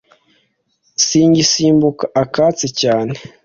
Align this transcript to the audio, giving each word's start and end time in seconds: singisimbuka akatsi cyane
singisimbuka 1.05 2.03
akatsi 2.23 2.67
cyane 2.79 3.13